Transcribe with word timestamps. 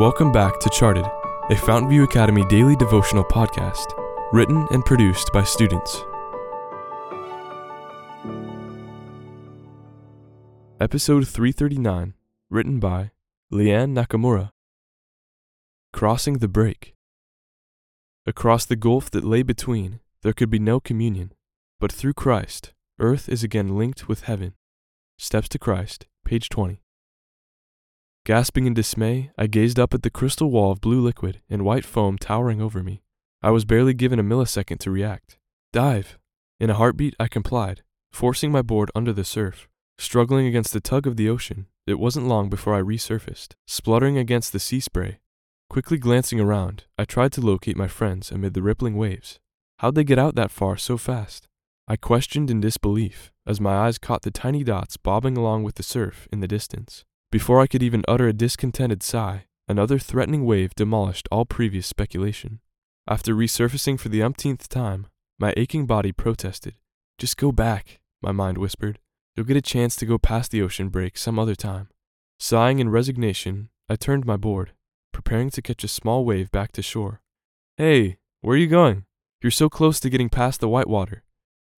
Welcome 0.00 0.32
back 0.32 0.58
to 0.60 0.70
Charted, 0.70 1.04
a 1.04 1.54
Fountainview 1.54 2.04
Academy 2.04 2.42
daily 2.46 2.74
devotional 2.74 3.22
podcast, 3.22 3.84
written 4.32 4.66
and 4.70 4.82
produced 4.82 5.30
by 5.30 5.44
students. 5.44 6.02
Episode 10.80 11.28
339, 11.28 12.14
written 12.48 12.80
by 12.80 13.10
Leanne 13.52 13.94
Nakamura. 13.94 14.52
Crossing 15.92 16.38
the 16.38 16.48
Break. 16.48 16.94
Across 18.24 18.64
the 18.64 18.76
gulf 18.76 19.10
that 19.10 19.22
lay 19.22 19.42
between, 19.42 20.00
there 20.22 20.32
could 20.32 20.48
be 20.48 20.58
no 20.58 20.80
communion, 20.80 21.34
but 21.78 21.92
through 21.92 22.14
Christ, 22.14 22.72
earth 22.98 23.28
is 23.28 23.44
again 23.44 23.76
linked 23.76 24.08
with 24.08 24.22
heaven. 24.22 24.54
Steps 25.18 25.50
to 25.50 25.58
Christ, 25.58 26.06
page 26.24 26.48
20. 26.48 26.80
Gasping 28.26 28.66
in 28.66 28.74
dismay, 28.74 29.30
I 29.38 29.46
gazed 29.46 29.80
up 29.80 29.94
at 29.94 30.02
the 30.02 30.10
crystal 30.10 30.50
wall 30.50 30.72
of 30.72 30.82
blue 30.82 31.00
liquid 31.00 31.40
and 31.48 31.64
white 31.64 31.86
foam 31.86 32.18
towering 32.18 32.60
over 32.60 32.82
me. 32.82 33.02
I 33.42 33.50
was 33.50 33.64
barely 33.64 33.94
given 33.94 34.18
a 34.18 34.22
millisecond 34.22 34.78
to 34.80 34.90
react. 34.90 35.38
Dive! 35.72 36.18
In 36.58 36.68
a 36.68 36.74
heartbeat, 36.74 37.16
I 37.18 37.28
complied, 37.28 37.82
forcing 38.12 38.52
my 38.52 38.60
board 38.60 38.90
under 38.94 39.14
the 39.14 39.24
surf. 39.24 39.68
Struggling 39.98 40.46
against 40.46 40.74
the 40.74 40.80
tug 40.80 41.06
of 41.06 41.16
the 41.16 41.30
ocean, 41.30 41.66
it 41.86 41.98
wasn't 41.98 42.26
long 42.26 42.50
before 42.50 42.74
I 42.74 42.82
resurfaced, 42.82 43.54
spluttering 43.66 44.18
against 44.18 44.52
the 44.52 44.60
sea 44.60 44.80
spray. 44.80 45.20
Quickly 45.70 45.96
glancing 45.96 46.40
around, 46.40 46.84
I 46.98 47.06
tried 47.06 47.32
to 47.32 47.40
locate 47.40 47.76
my 47.76 47.88
friends 47.88 48.30
amid 48.30 48.52
the 48.52 48.62
rippling 48.62 48.96
waves. 48.96 49.38
How'd 49.78 49.94
they 49.94 50.04
get 50.04 50.18
out 50.18 50.34
that 50.34 50.50
far 50.50 50.76
so 50.76 50.98
fast? 50.98 51.48
I 51.88 51.96
questioned 51.96 52.50
in 52.50 52.60
disbelief 52.60 53.32
as 53.46 53.60
my 53.60 53.74
eyes 53.74 53.96
caught 53.96 54.22
the 54.22 54.30
tiny 54.30 54.62
dots 54.62 54.98
bobbing 54.98 55.38
along 55.38 55.62
with 55.62 55.76
the 55.76 55.82
surf 55.82 56.28
in 56.30 56.40
the 56.40 56.48
distance. 56.48 57.04
Before 57.32 57.60
I 57.60 57.68
could 57.68 57.82
even 57.82 58.02
utter 58.08 58.26
a 58.26 58.32
discontented 58.32 59.04
sigh, 59.04 59.44
another 59.68 60.00
threatening 60.00 60.44
wave 60.44 60.74
demolished 60.74 61.28
all 61.30 61.44
previous 61.44 61.86
speculation. 61.86 62.58
After 63.06 63.36
resurfacing 63.36 64.00
for 64.00 64.08
the 64.08 64.20
umpteenth 64.20 64.68
time, 64.68 65.06
my 65.38 65.54
aching 65.56 65.86
body 65.86 66.10
protested. 66.10 66.74
Just 67.18 67.36
go 67.36 67.52
back, 67.52 68.00
my 68.20 68.32
mind 68.32 68.58
whispered. 68.58 68.98
You'll 69.36 69.46
get 69.46 69.56
a 69.56 69.62
chance 69.62 69.94
to 69.96 70.06
go 70.06 70.18
past 70.18 70.50
the 70.50 70.60
ocean 70.60 70.88
break 70.88 71.16
some 71.16 71.38
other 71.38 71.54
time. 71.54 71.88
Sighing 72.40 72.80
in 72.80 72.88
resignation, 72.88 73.68
I 73.88 73.94
turned 73.94 74.26
my 74.26 74.36
board, 74.36 74.72
preparing 75.12 75.50
to 75.50 75.62
catch 75.62 75.84
a 75.84 75.88
small 75.88 76.24
wave 76.24 76.50
back 76.50 76.72
to 76.72 76.82
shore. 76.82 77.22
Hey, 77.76 78.18
where 78.40 78.54
are 78.54 78.58
you 78.60 78.66
going? 78.66 79.04
You're 79.40 79.52
so 79.52 79.68
close 79.68 80.00
to 80.00 80.10
getting 80.10 80.30
past 80.30 80.58
the 80.58 80.68
whitewater. 80.68 81.22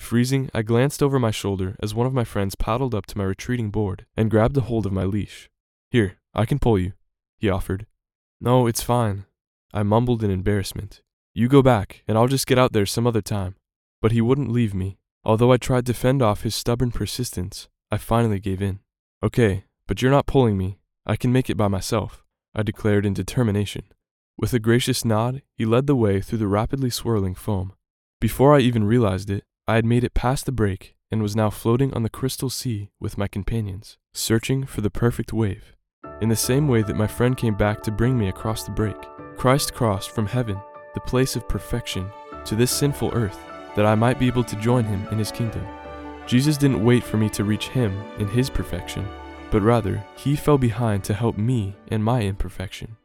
Freezing, 0.02 0.50
I 0.52 0.62
glanced 0.62 1.02
over 1.02 1.18
my 1.18 1.30
shoulder 1.30 1.76
as 1.80 1.94
one 1.94 2.06
of 2.06 2.12
my 2.12 2.24
friends 2.24 2.54
paddled 2.56 2.94
up 2.94 3.06
to 3.06 3.16
my 3.16 3.24
retreating 3.24 3.70
board 3.70 4.04
and 4.14 4.30
grabbed 4.30 4.56
a 4.56 4.60
hold 4.60 4.84
of 4.84 4.92
my 4.92 5.04
leash. 5.04 5.48
Here, 5.90 6.18
I 6.34 6.44
can 6.44 6.58
pull 6.58 6.78
you, 6.78 6.92
he 7.38 7.48
offered. 7.48 7.86
No, 8.40 8.66
it's 8.66 8.82
fine. 8.82 9.24
I 9.72 9.84
mumbled 9.84 10.22
in 10.22 10.30
embarrassment. 10.30 11.02
You 11.32 11.48
go 11.48 11.62
back, 11.62 12.02
and 12.06 12.18
I'll 12.18 12.26
just 12.26 12.46
get 12.46 12.58
out 12.58 12.72
there 12.72 12.84
some 12.84 13.06
other 13.06 13.22
time. 13.22 13.54
But 14.02 14.12
he 14.12 14.20
wouldn't 14.20 14.52
leave 14.52 14.74
me. 14.74 14.98
Although 15.24 15.52
I 15.52 15.56
tried 15.56 15.86
to 15.86 15.94
fend 15.94 16.20
off 16.20 16.42
his 16.42 16.54
stubborn 16.54 16.90
persistence, 16.90 17.68
I 17.90 17.96
finally 17.96 18.40
gave 18.40 18.60
in. 18.60 18.80
Okay, 19.22 19.64
but 19.86 20.02
you're 20.02 20.10
not 20.10 20.26
pulling 20.26 20.58
me. 20.58 20.78
I 21.06 21.16
can 21.16 21.32
make 21.32 21.48
it 21.48 21.56
by 21.56 21.68
myself, 21.68 22.24
I 22.54 22.62
declared 22.64 23.06
in 23.06 23.14
determination. 23.14 23.84
With 24.36 24.52
a 24.52 24.58
gracious 24.58 25.06
nod, 25.06 25.42
he 25.54 25.64
led 25.64 25.86
the 25.86 25.96
way 25.96 26.20
through 26.20 26.38
the 26.38 26.48
rapidly 26.48 26.90
swirling 26.90 27.36
foam. 27.36 27.72
Before 28.20 28.54
I 28.54 28.58
even 28.58 28.84
realized 28.84 29.30
it, 29.30 29.44
I 29.68 29.76
had 29.76 29.84
made 29.84 30.02
it 30.02 30.12
past 30.12 30.44
the 30.44 30.52
break 30.52 30.96
and 31.12 31.22
was 31.22 31.36
now 31.36 31.48
floating 31.48 31.94
on 31.94 32.02
the 32.02 32.10
crystal 32.10 32.50
sea 32.50 32.90
with 32.98 33.16
my 33.16 33.28
companions, 33.28 33.96
searching 34.12 34.66
for 34.66 34.80
the 34.80 34.90
perfect 34.90 35.32
wave. 35.32 35.76
In 36.20 36.28
the 36.28 36.36
same 36.36 36.66
way 36.66 36.82
that 36.82 36.96
my 36.96 37.06
friend 37.06 37.36
came 37.36 37.54
back 37.54 37.80
to 37.82 37.92
bring 37.92 38.18
me 38.18 38.28
across 38.28 38.64
the 38.64 38.72
break, 38.72 38.96
Christ 39.36 39.72
crossed 39.72 40.10
from 40.10 40.26
heaven, 40.26 40.58
the 40.94 41.00
place 41.00 41.36
of 41.36 41.48
perfection, 41.48 42.10
to 42.44 42.56
this 42.56 42.72
sinful 42.72 43.12
earth, 43.14 43.38
that 43.76 43.86
I 43.86 43.94
might 43.94 44.18
be 44.18 44.26
able 44.26 44.42
to 44.44 44.56
join 44.56 44.84
him 44.84 45.06
in 45.12 45.18
his 45.18 45.30
kingdom. 45.30 45.64
Jesus 46.26 46.56
didn't 46.56 46.84
wait 46.84 47.04
for 47.04 47.16
me 47.16 47.28
to 47.30 47.44
reach 47.44 47.68
him 47.68 47.96
in 48.18 48.26
his 48.26 48.50
perfection, 48.50 49.06
but 49.52 49.62
rather, 49.62 50.04
he 50.16 50.34
fell 50.34 50.58
behind 50.58 51.04
to 51.04 51.14
help 51.14 51.38
me 51.38 51.76
in 51.86 52.02
my 52.02 52.22
imperfection. 52.22 52.96